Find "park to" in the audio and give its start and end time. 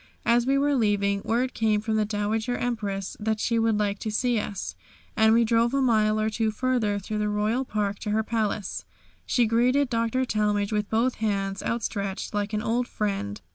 7.63-8.09